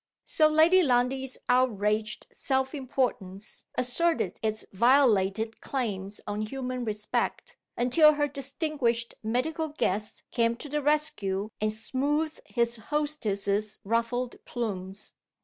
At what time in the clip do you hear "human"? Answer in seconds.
6.41-6.83